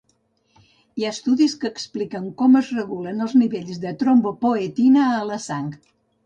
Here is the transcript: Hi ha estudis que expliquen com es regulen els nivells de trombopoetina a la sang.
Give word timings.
Hi 1.01 1.03
ha 1.05 1.11
estudis 1.15 1.53
que 1.63 1.69
expliquen 1.73 2.25
com 2.39 2.57
es 2.61 2.71
regulen 2.79 3.21
els 3.27 3.37
nivells 3.43 3.83
de 3.85 3.93
trombopoetina 4.01 5.05
a 5.21 5.23
la 5.33 5.39
sang. 5.47 5.71